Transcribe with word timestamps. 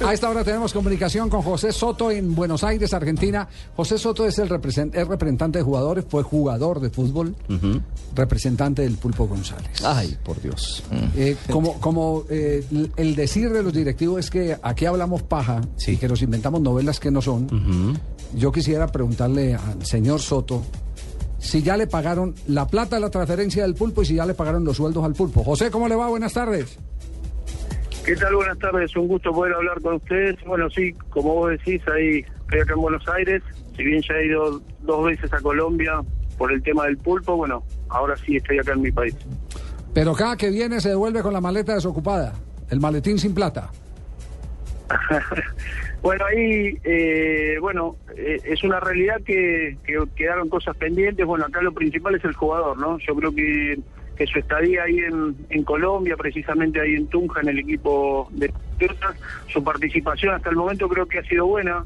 A 0.00 0.14
esta 0.14 0.30
hora 0.30 0.44
tenemos 0.44 0.72
comunicación 0.72 1.28
con 1.28 1.42
José 1.42 1.72
Soto 1.72 2.12
en 2.12 2.32
Buenos 2.36 2.62
Aires, 2.62 2.94
Argentina. 2.94 3.48
José 3.74 3.98
Soto 3.98 4.24
es 4.28 4.38
el 4.38 4.48
represent- 4.48 4.94
es 4.94 5.08
representante 5.08 5.58
de 5.58 5.64
jugadores, 5.64 6.04
fue 6.08 6.22
jugador 6.22 6.78
de 6.78 6.88
fútbol, 6.88 7.34
representante 8.14 8.82
del 8.82 8.94
Pulpo 8.96 9.26
González. 9.26 9.82
Ay, 9.84 10.16
por 10.24 10.40
Dios. 10.40 10.84
Eh, 11.16 11.34
como 11.50 11.80
como 11.80 12.22
eh, 12.30 12.64
el 12.96 13.16
decir 13.16 13.50
de 13.52 13.60
los 13.64 13.72
directivos 13.72 14.20
es 14.20 14.30
que 14.30 14.56
aquí 14.62 14.86
hablamos 14.86 15.24
paja 15.24 15.62
Sí. 15.78 15.92
y 15.92 15.96
que 15.96 16.06
nos 16.06 16.22
inventamos 16.22 16.60
novelas 16.60 17.00
que 17.00 17.10
no 17.10 17.20
son. 17.20 17.98
Yo 18.36 18.52
quisiera 18.52 18.86
preguntarle 18.86 19.56
al 19.56 19.84
señor 19.84 20.20
Soto 20.20 20.62
si 21.40 21.60
ya 21.62 21.76
le 21.76 21.88
pagaron 21.88 22.36
la 22.46 22.68
plata 22.68 22.94
de 22.96 23.00
la 23.02 23.10
transferencia 23.10 23.64
del 23.64 23.74
Pulpo 23.74 24.02
y 24.02 24.06
si 24.06 24.14
ya 24.14 24.26
le 24.26 24.34
pagaron 24.34 24.64
los 24.64 24.76
sueldos 24.76 25.04
al 25.04 25.14
Pulpo. 25.14 25.42
José, 25.42 25.72
¿cómo 25.72 25.88
le 25.88 25.96
va? 25.96 26.06
Buenas 26.08 26.32
tardes. 26.34 26.78
¿Qué 28.08 28.16
tal? 28.16 28.36
Buenas 28.36 28.58
tardes, 28.58 28.96
un 28.96 29.06
gusto 29.06 29.30
poder 29.32 29.52
hablar 29.52 29.82
con 29.82 29.96
ustedes. 29.96 30.42
Bueno, 30.46 30.70
sí, 30.70 30.94
como 31.10 31.34
vos 31.34 31.50
decís, 31.50 31.82
ahí 31.94 32.24
estoy 32.40 32.60
acá 32.60 32.72
en 32.72 32.80
Buenos 32.80 33.06
Aires. 33.06 33.42
Si 33.76 33.84
bien 33.84 34.00
ya 34.00 34.14
he 34.14 34.28
ido 34.28 34.62
dos 34.80 35.04
veces 35.04 35.30
a 35.30 35.38
Colombia 35.42 36.00
por 36.38 36.50
el 36.50 36.62
tema 36.62 36.86
del 36.86 36.96
pulpo, 36.96 37.36
bueno, 37.36 37.62
ahora 37.90 38.16
sí 38.16 38.36
estoy 38.36 38.60
acá 38.60 38.72
en 38.72 38.80
mi 38.80 38.90
país. 38.90 39.14
Pero 39.92 40.14
cada 40.14 40.38
que 40.38 40.48
viene 40.48 40.80
se 40.80 40.88
devuelve 40.88 41.20
con 41.20 41.34
la 41.34 41.42
maleta 41.42 41.74
desocupada, 41.74 42.32
el 42.70 42.80
maletín 42.80 43.18
sin 43.18 43.34
plata. 43.34 43.70
bueno, 46.02 46.24
ahí, 46.24 46.78
eh, 46.84 47.58
bueno, 47.60 47.96
eh, 48.16 48.40
es 48.42 48.64
una 48.64 48.80
realidad 48.80 49.16
que, 49.22 49.76
que 49.84 50.02
quedaron 50.16 50.48
cosas 50.48 50.74
pendientes. 50.78 51.26
Bueno, 51.26 51.44
acá 51.44 51.60
lo 51.60 51.72
principal 51.72 52.14
es 52.14 52.24
el 52.24 52.32
jugador, 52.32 52.78
¿no? 52.78 52.96
Yo 53.00 53.14
creo 53.14 53.34
que, 53.34 53.78
que 54.18 54.26
su 54.26 54.40
estadía 54.40 54.82
ahí 54.82 54.98
en, 54.98 55.36
en 55.48 55.62
Colombia, 55.62 56.16
precisamente 56.16 56.80
ahí 56.80 56.94
en 56.94 57.06
Tunja, 57.06 57.40
en 57.40 57.48
el 57.48 57.60
equipo 57.60 58.28
de 58.32 58.52
su 59.46 59.62
participación 59.62 60.34
hasta 60.34 60.50
el 60.50 60.56
momento 60.56 60.88
creo 60.88 61.06
que 61.06 61.20
ha 61.20 61.22
sido 61.22 61.46
buena. 61.46 61.84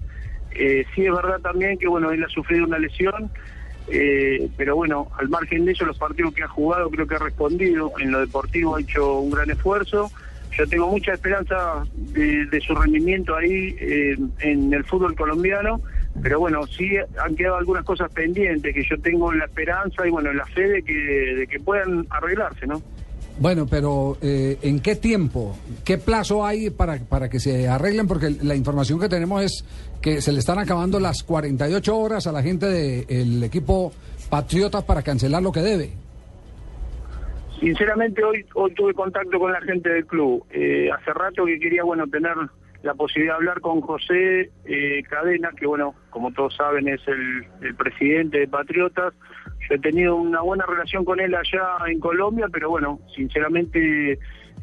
Eh, 0.55 0.85
sí 0.95 1.05
es 1.05 1.13
verdad 1.13 1.41
también 1.41 1.79
que, 1.79 1.87
bueno, 1.89 2.11
él 2.11 2.25
ha 2.25 2.29
sufrido 2.29 2.65
una 2.65 2.79
lesión. 2.79 3.31
Eh, 3.89 4.49
pero 4.57 4.77
bueno, 4.77 5.09
al 5.19 5.29
margen 5.29 5.65
de 5.65 5.73
eso, 5.73 5.85
los 5.85 5.99
partidos 5.99 6.33
que 6.33 6.43
ha 6.43 6.49
jugado 6.49 6.89
creo 6.91 7.07
que 7.07 7.17
ha 7.17 7.19
respondido. 7.19 7.93
En 7.99 8.11
lo 8.11 8.21
deportivo 8.21 8.77
ha 8.77 8.81
hecho 8.81 9.21
un 9.21 9.31
gran 9.31 9.51
esfuerzo. 9.51 10.11
Yo 10.57 10.67
tengo 10.67 10.89
mucha 10.89 11.13
esperanza 11.13 11.85
de, 11.95 12.47
de 12.47 12.61
su 12.61 12.75
rendimiento 12.75 13.35
ahí 13.37 13.75
eh, 13.79 14.17
en 14.41 14.73
el 14.73 14.85
fútbol 14.85 15.15
colombiano, 15.15 15.81
pero 16.21 16.41
bueno, 16.41 16.67
sí 16.67 16.91
han 17.19 17.37
quedado 17.37 17.57
algunas 17.57 17.85
cosas 17.85 18.13
pendientes 18.13 18.75
que 18.75 18.83
yo 18.83 19.01
tengo 19.01 19.33
la 19.33 19.45
esperanza 19.45 20.07
y 20.07 20.11
bueno, 20.11 20.33
la 20.33 20.45
fe 20.47 20.69
de 20.69 20.83
que, 20.83 20.95
de 20.95 21.47
que 21.47 21.61
puedan 21.61 22.07
arreglarse, 22.11 22.67
¿no? 22.67 22.83
Bueno, 23.39 23.67
pero 23.67 24.19
eh, 24.21 24.59
¿en 24.63 24.81
qué 24.81 24.95
tiempo? 24.95 25.57
¿Qué 25.85 25.97
plazo 25.97 26.45
hay 26.45 26.71
para, 26.71 26.99
para 26.99 27.31
que 27.31 27.41
se 27.41 27.67
arreglen? 27.67 28.07
Porque 28.07 28.31
la 28.43 28.55
información 28.55 29.01
que 29.01 29.09
tenemos 29.09 29.43
es 29.43 29.65
que 30.03 30.21
se 30.21 30.33
le 30.33 30.41
están 30.41 30.59
acabando 30.59 31.01
las 31.01 31.23
48 31.23 31.97
horas 31.97 32.27
a 32.27 32.33
la 32.33 32.43
gente 32.43 32.67
del 32.67 33.43
equipo 33.43 33.93
Patriotas 34.33 34.83
para 34.85 35.03
cancelar 35.03 35.43
lo 35.43 35.53
que 35.53 35.61
debe. 35.61 35.93
Sinceramente 37.61 38.25
hoy 38.25 38.45
hoy 38.55 38.73
tuve 38.73 38.95
contacto 38.95 39.39
con 39.39 39.53
la 39.53 39.61
gente 39.61 39.91
del 39.91 40.07
club. 40.07 40.43
Eh, 40.51 40.89
hace 40.91 41.13
rato 41.13 41.45
que 41.45 41.59
quería 41.59 41.85
bueno 41.85 42.07
tener 42.07 42.33
la 42.83 42.95
posibilidad 42.95 43.35
de 43.35 43.37
hablar 43.37 43.61
con 43.61 43.81
José 43.81 44.51
eh, 44.65 45.03
Cadena, 45.09 45.51
que 45.57 45.67
bueno, 45.67 45.95
como 46.11 46.33
todos 46.33 46.55
saben 46.57 46.89
es 46.89 47.01
el, 47.07 47.75
presidente 47.77 48.41
de 48.41 48.49
Patriotas. 48.49 49.15
Yo 49.69 49.77
he 49.77 49.79
tenido 49.79 50.17
una 50.17 50.41
buena 50.41 50.67
relación 50.67 51.05
con 51.05 51.21
él 51.21 51.35
allá 51.35 51.63
en 51.87 52.01
Colombia, 52.01 52.47
pero 52.53 52.71
bueno, 52.71 53.01
sinceramente 53.15 54.19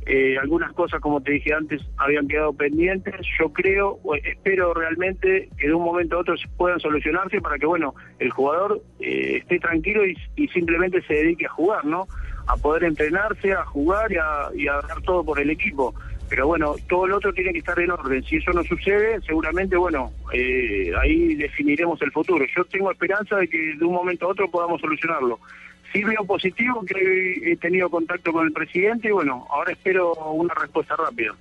eh, 0.06 0.38
algunas 0.38 0.74
cosas, 0.74 1.00
como 1.00 1.22
te 1.22 1.34
dije 1.34 1.54
antes, 1.54 1.82
habían 1.98 2.28
quedado 2.28 2.52
pendientes. 2.54 3.16
Yo 3.40 3.54
creo, 3.54 4.00
espero 4.24 4.74
realmente 4.74 5.50
que 5.58 5.68
de 5.68 5.74
un 5.74 5.84
momento 5.84 6.18
a 6.18 6.20
otro 6.20 6.36
puedan 6.58 6.80
solucionarse 6.80 7.40
para 7.40 7.58
que, 7.58 7.66
bueno, 7.66 7.96
el 8.20 8.32
jugador 8.32 8.82
eh, 9.00 9.38
esté 9.38 9.60
tranquilo 9.60 10.06
y, 10.06 10.18
y 10.36 10.48
simplemente 10.50 11.02
se 11.04 11.14
dedique 11.14 11.46
a 11.46 11.50
jugar, 11.50 11.86
¿no? 11.86 12.08
A 12.48 12.58
poder 12.58 12.84
entrenarse, 12.84 13.54
a 13.54 13.64
jugar 13.64 14.12
y 14.12 14.18
a, 14.18 14.50
y 14.56 14.68
a 14.68 14.74
dar 14.74 15.02
todo 15.04 15.24
por 15.24 15.40
el 15.40 15.50
equipo. 15.50 15.94
Pero 16.30 16.48
bueno, 16.48 16.76
todo 16.88 17.08
lo 17.08 17.18
otro 17.18 17.34
tiene 17.34 17.52
que 17.52 17.60
estar 17.60 17.80
en 17.80 17.92
orden. 17.92 18.24
Si 18.24 18.38
eso 18.38 18.52
no 18.52 18.64
sucede, 18.64 19.20
seguramente, 19.26 19.76
bueno, 19.76 20.12
eh, 20.32 20.92
ahí 21.02 21.36
definiremos 21.36 22.02
el 22.02 22.12
futuro. 22.12 22.46
Yo 22.56 22.64
tengo 22.66 22.92
esperanza 22.92 23.38
de 23.38 23.48
que 23.48 23.76
de 23.78 23.86
un 23.86 23.94
momento 23.94 24.28
a 24.28 24.30
otro 24.30 24.50
podamos 24.50 24.80
solucionarlo. 24.80 25.40
Sí 25.92 26.04
veo 26.04 26.24
positivo 26.24 26.86
que 26.86 27.52
he 27.52 27.58
tenido 27.58 27.90
contacto 27.90 28.32
con 28.32 28.46
el 28.46 28.54
presidente 28.54 29.08
y 29.08 29.12
bueno, 29.12 29.48
ahora 29.50 29.72
espero 29.72 30.14
una 30.32 30.54
respuesta 30.54 30.96
rápida. 30.96 31.34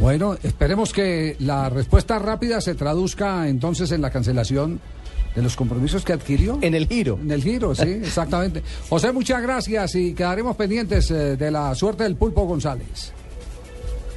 Bueno, 0.00 0.34
esperemos 0.42 0.92
que 0.92 1.36
la 1.40 1.68
respuesta 1.68 2.18
rápida 2.18 2.60
se 2.60 2.74
traduzca 2.74 3.46
entonces 3.46 3.92
en 3.92 4.00
la 4.00 4.10
cancelación 4.10 4.80
de 5.34 5.42
los 5.42 5.56
compromisos 5.56 6.04
que 6.04 6.12
adquirió. 6.12 6.58
En 6.62 6.74
el 6.74 6.86
giro. 6.86 7.18
En 7.20 7.30
el 7.30 7.42
giro, 7.42 7.74
sí, 7.74 7.88
exactamente. 8.02 8.62
José, 8.88 9.12
muchas 9.12 9.42
gracias 9.42 9.94
y 9.96 10.14
quedaremos 10.14 10.56
pendientes 10.56 11.10
eh, 11.10 11.36
de 11.36 11.50
la 11.50 11.74
suerte 11.74 12.04
del 12.04 12.16
Pulpo 12.16 12.44
González. 12.46 13.12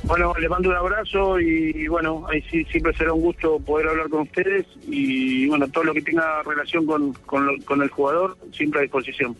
Bueno, 0.08 0.34
le 0.40 0.48
mando 0.50 0.70
un 0.70 0.76
abrazo 0.76 1.40
y 1.40 1.88
bueno, 1.88 2.26
ahí 2.32 2.42
sí 2.50 2.64
siempre 2.72 2.94
será 2.96 3.14
un 3.14 3.22
gusto 3.22 3.60
poder 3.60 3.88
hablar 3.90 4.10
con 4.10 4.22
ustedes 4.22 4.66
y 4.88 5.48
bueno, 5.48 5.68
todo 5.70 5.84
lo 5.84 5.94
que 5.94 6.02
tenga 6.02 6.42
relación 6.44 6.86
con, 6.86 7.14
con, 7.26 7.46
lo- 7.46 7.66
con 7.66 7.82
el 7.82 7.90
jugador, 7.90 8.38
siempre 8.54 8.80
a 8.80 8.84
disposición. 8.84 9.36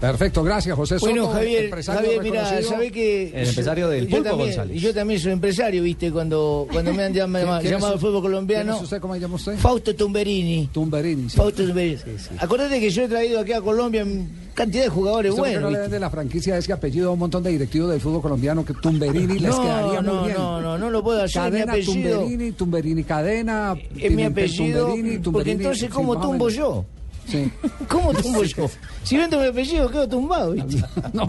Perfecto, 0.00 0.42
gracias 0.42 0.74
José 0.74 0.98
Soto. 0.98 1.10
Bueno, 1.12 1.28
Javier, 1.28 1.64
empresario 1.66 2.00
Javier 2.16 2.22
mira, 2.22 2.62
sabe 2.62 2.90
que... 2.90 3.28
El 3.28 3.48
empresario 3.48 3.88
del 3.90 4.04
yo 4.06 4.16
Pulpo 4.16 4.30
también, 4.30 4.48
González. 4.48 4.80
Yo 4.80 4.94
también 4.94 5.20
soy 5.20 5.32
empresario, 5.32 5.82
viste, 5.82 6.10
cuando, 6.10 6.66
cuando 6.72 6.94
me 6.94 7.02
han 7.04 7.12
llamado, 7.12 7.60
¿Quién 7.60 7.72
llamado 7.74 7.92
al 7.92 7.98
fútbol 7.98 8.12
¿Quién 8.22 8.22
colombiano. 8.32 8.76
es 8.76 8.82
usted? 8.82 8.98
¿Cómo 9.00 9.14
se 9.14 9.20
llama 9.20 9.34
usted? 9.34 9.56
Fausto 9.58 9.94
Tumberini. 9.94 10.70
Tumberini. 10.72 11.28
sí. 11.28 11.36
Fausto 11.36 11.66
Tumberini. 11.66 11.98
Acordate 12.38 12.80
que 12.80 12.88
yo 12.88 13.02
he 13.02 13.08
traído 13.08 13.40
aquí 13.40 13.52
a 13.52 13.60
Colombia 13.60 14.06
cantidad 14.54 14.84
de 14.84 14.88
jugadores 14.90 15.30
¿Usted 15.32 15.40
por 15.42 15.48
qué 15.48 15.54
buenos. 15.54 15.70
no 15.70 15.76
le 15.76 15.82
vende 15.82 16.00
la 16.00 16.10
franquicia 16.10 16.56
ese 16.56 16.72
apellido 16.72 17.10
a 17.10 17.12
un 17.12 17.18
montón 17.18 17.42
de 17.42 17.50
directivos 17.50 17.90
del 17.90 18.00
fútbol 18.00 18.22
colombiano 18.22 18.64
que 18.64 18.74
Tumberini 18.74 19.38
les 19.38 19.50
No, 19.54 19.62
quedaría 19.62 20.02
no, 20.02 20.14
muy 20.14 20.24
bien? 20.24 20.36
no, 20.38 20.60
no, 20.60 20.78
no 20.78 20.90
lo 20.90 21.02
puedo 21.02 21.22
hacer, 21.22 21.42
mi 21.44 21.48
Cadena 21.50 21.72
apellido. 21.72 22.18
Tumberini, 22.20 22.52
Tumberini 22.52 23.04
Cadena. 23.04 23.76
Es 23.96 24.12
mi 24.12 24.24
apellido, 24.24 24.86
Tumberini, 24.86 25.08
porque 25.10 25.22
Tumberini, 25.24 25.52
entonces, 25.52 25.80
sí, 25.80 25.88
¿cómo 25.88 26.12
o 26.12 26.20
tumbo 26.20 26.48
yo? 26.48 26.84
Sí. 27.26 27.50
¿Cómo 27.88 28.12
tumbo 28.14 28.42
yo? 28.44 28.70
Si 29.04 29.16
vendo 29.16 29.38
mi 29.40 29.46
apellido, 29.46 29.90
quedo 29.90 30.08
tumbado, 30.08 30.52
¿viste? 30.52 30.82
No. 31.12 31.28